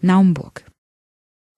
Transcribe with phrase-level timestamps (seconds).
[0.00, 0.64] Naumburg.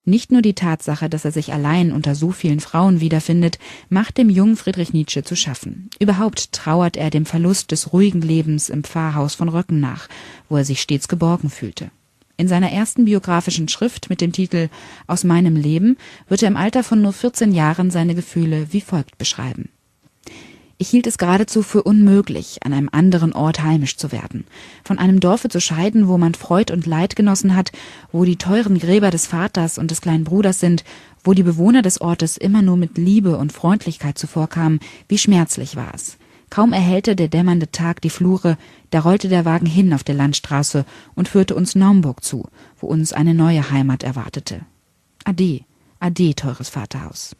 [0.05, 3.59] Nicht nur die Tatsache, dass er sich allein unter so vielen Frauen wiederfindet,
[3.89, 5.89] macht dem jungen Friedrich Nietzsche zu schaffen.
[5.99, 10.07] Überhaupt trauert er dem Verlust des ruhigen Lebens im Pfarrhaus von Röcken nach,
[10.47, 11.91] wo er sich stets geborgen fühlte.
[12.37, 14.69] In seiner ersten biografischen Schrift mit dem Titel
[15.07, 19.17] Aus meinem Leben wird er im Alter von nur 14 Jahren seine Gefühle wie folgt
[19.17, 19.69] beschreiben.
[20.81, 24.45] Ich hielt es geradezu für unmöglich, an einem anderen Ort heimisch zu werden,
[24.85, 27.73] von einem Dorfe zu scheiden, wo man Freud und Leid genossen hat,
[28.13, 30.85] wo die teuren Gräber des Vaters und des kleinen Bruders sind,
[31.21, 35.93] wo die Bewohner des Ortes immer nur mit Liebe und Freundlichkeit zuvorkamen, wie schmerzlich war
[35.93, 36.17] es.
[36.49, 38.57] Kaum erhellte der dämmernde Tag die Flure,
[38.89, 42.47] da rollte der Wagen hin auf der Landstraße und führte uns Naumburg zu,
[42.79, 44.61] wo uns eine neue Heimat erwartete.
[45.25, 45.59] Ade,
[45.99, 47.35] ade, teures Vaterhaus.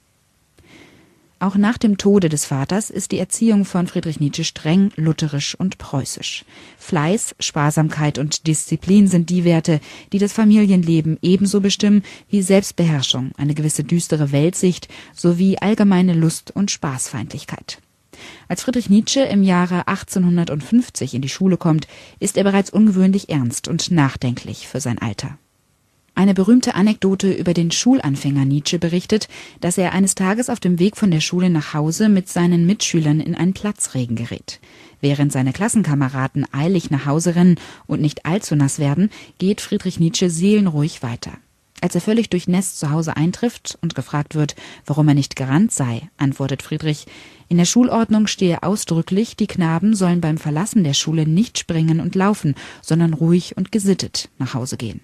[1.41, 5.77] Auch nach dem Tode des Vaters ist die Erziehung von Friedrich Nietzsche streng, lutherisch und
[5.77, 6.43] preußisch.
[6.77, 9.79] Fleiß, Sparsamkeit und Disziplin sind die Werte,
[10.11, 16.71] die das Familienleben ebenso bestimmen wie Selbstbeherrschung, eine gewisse düstere Weltsicht sowie allgemeine Lust und
[16.71, 17.79] Spaßfeindlichkeit.
[18.49, 21.87] Als Friedrich Nietzsche im Jahre 1850 in die Schule kommt,
[22.19, 25.37] ist er bereits ungewöhnlich ernst und nachdenklich für sein Alter.
[26.19, 29.29] Eine berühmte Anekdote über den Schulanfänger Nietzsche berichtet,
[29.61, 33.21] dass er eines Tages auf dem Weg von der Schule nach Hause mit seinen Mitschülern
[33.21, 34.59] in einen Platzregen gerät.
[34.99, 37.55] Während seine Klassenkameraden eilig nach Hause rennen
[37.87, 41.31] und nicht allzu nass werden, geht Friedrich Nietzsche seelenruhig weiter.
[41.79, 46.09] Als er völlig durchnässt zu Hause eintrifft und gefragt wird, warum er nicht gerannt sei,
[46.17, 47.05] antwortet Friedrich,
[47.47, 52.13] in der Schulordnung stehe ausdrücklich, die Knaben sollen beim Verlassen der Schule nicht springen und
[52.15, 54.99] laufen, sondern ruhig und gesittet nach Hause gehen.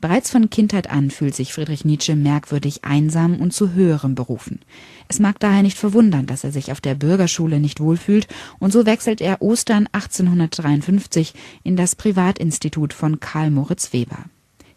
[0.00, 4.60] Bereits von Kindheit an fühlt sich Friedrich Nietzsche merkwürdig einsam und zu höherem berufen.
[5.08, 8.28] Es mag daher nicht verwundern, dass er sich auf der Bürgerschule nicht wohlfühlt
[8.60, 14.24] und so wechselt er Ostern 1853 in das Privatinstitut von Karl Moritz Weber.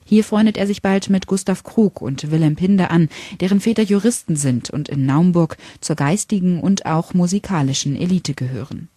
[0.03, 3.07] Hier freundet er sich bald mit Gustav Krug und Wilhelm Pinde an,
[3.39, 8.89] deren Väter Juristen sind und in Naumburg zur geistigen und auch musikalischen Elite gehören.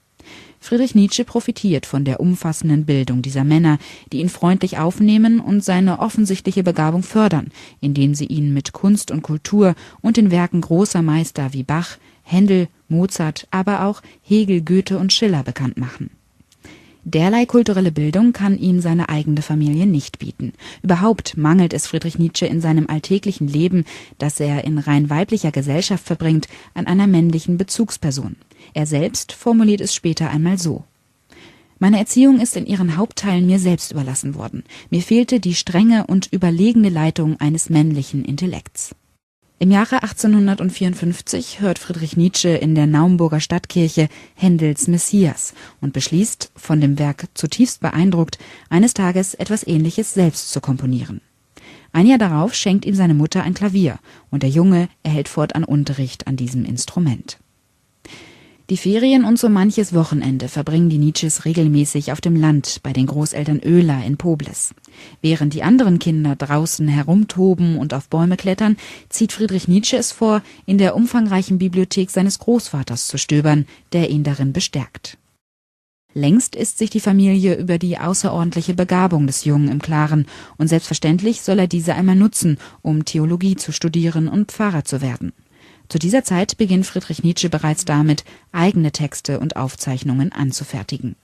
[0.60, 3.78] Friedrich Nietzsche profitiert von der umfassenden Bildung dieser Männer,
[4.12, 7.48] die ihn freundlich aufnehmen und seine offensichtliche Begabung fördern,
[7.80, 12.68] indem sie ihn mit Kunst und Kultur und den Werken großer Meister wie Bach, Händel,
[12.88, 16.10] Mozart, aber auch Hegel, Goethe und Schiller bekannt machen.
[17.06, 20.54] Derlei kulturelle Bildung kann ihm seine eigene Familie nicht bieten.
[20.82, 23.84] Überhaupt mangelt es Friedrich Nietzsche in seinem alltäglichen Leben,
[24.16, 28.36] das er in rein weiblicher Gesellschaft verbringt, an einer männlichen Bezugsperson.
[28.72, 30.84] Er selbst formuliert es später einmal so.
[31.78, 34.64] Meine Erziehung ist in ihren Hauptteilen mir selbst überlassen worden.
[34.88, 38.94] Mir fehlte die strenge und überlegene Leitung eines männlichen Intellekts.
[39.64, 46.82] Im Jahre 1854 hört Friedrich Nietzsche in der Naumburger Stadtkirche Händels Messias und beschließt, von
[46.82, 48.36] dem Werk zutiefst beeindruckt,
[48.68, 51.22] eines Tages etwas Ähnliches selbst zu komponieren.
[51.94, 56.26] Ein Jahr darauf schenkt ihm seine Mutter ein Klavier und der Junge erhält fortan Unterricht
[56.26, 57.38] an diesem Instrument.
[58.70, 63.04] Die Ferien und so manches Wochenende verbringen die Nietzsches regelmäßig auf dem Land bei den
[63.06, 64.74] Großeltern Oehler in Poblis.
[65.20, 68.78] Während die anderen Kinder draußen herumtoben und auf Bäume klettern,
[69.10, 74.24] zieht Friedrich Nietzsche es vor, in der umfangreichen Bibliothek seines Großvaters zu stöbern, der ihn
[74.24, 75.18] darin bestärkt.
[76.14, 80.26] Längst ist sich die Familie über die außerordentliche Begabung des Jungen im Klaren,
[80.56, 85.34] und selbstverständlich soll er diese einmal nutzen, um Theologie zu studieren und Pfarrer zu werden.
[85.88, 91.16] Zu dieser Zeit beginnt Friedrich Nietzsche bereits damit, eigene Texte und Aufzeichnungen anzufertigen